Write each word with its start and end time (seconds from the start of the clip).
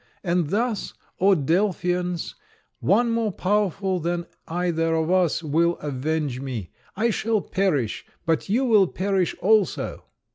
And 0.23 0.49
thus, 0.49 0.95
O 1.19 1.35
Delphians, 1.35 2.33
one 2.79 3.11
more 3.11 3.31
powerful 3.31 3.99
than 3.99 4.25
either 4.47 4.95
of 4.95 5.11
us 5.11 5.43
will 5.43 5.75
avenge 5.77 6.39
me. 6.39 6.71
I 6.95 7.11
shall 7.11 7.39
perish; 7.39 8.03
but 8.25 8.49
you 8.49 8.65
will 8.65 8.87
perish 8.87 9.35
also." 9.43 10.05